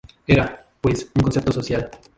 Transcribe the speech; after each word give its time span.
Era, 0.25 0.65
pues, 0.81 1.11
un 1.13 1.21
concepto 1.21 1.51
social. 1.51 1.91